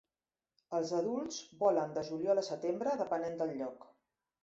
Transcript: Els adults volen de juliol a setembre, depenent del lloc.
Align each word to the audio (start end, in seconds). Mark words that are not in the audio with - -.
Els 0.77 0.93
adults 0.99 1.37
volen 1.61 1.95
de 1.99 2.07
juliol 2.09 2.43
a 2.45 2.47
setembre, 2.51 2.99
depenent 3.07 3.43
del 3.45 3.59
lloc. 3.63 3.91